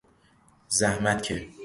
[0.67, 1.47] زحمت که...